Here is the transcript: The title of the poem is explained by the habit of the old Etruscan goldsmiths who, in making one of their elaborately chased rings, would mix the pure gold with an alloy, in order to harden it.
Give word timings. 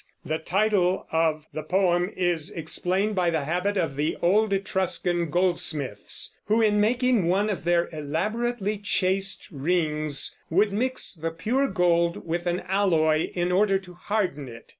The 0.25 0.39
title 0.39 1.05
of 1.11 1.45
the 1.53 1.61
poem 1.61 2.09
is 2.15 2.49
explained 2.49 3.13
by 3.13 3.29
the 3.29 3.45
habit 3.45 3.77
of 3.77 3.95
the 3.97 4.17
old 4.19 4.51
Etruscan 4.51 5.29
goldsmiths 5.29 6.33
who, 6.45 6.59
in 6.59 6.81
making 6.81 7.27
one 7.27 7.51
of 7.51 7.65
their 7.65 7.87
elaborately 7.93 8.79
chased 8.79 9.49
rings, 9.51 10.35
would 10.49 10.73
mix 10.73 11.13
the 11.13 11.29
pure 11.29 11.67
gold 11.67 12.25
with 12.25 12.47
an 12.47 12.61
alloy, 12.61 13.27
in 13.35 13.51
order 13.51 13.77
to 13.77 13.93
harden 13.93 14.49
it. 14.49 14.65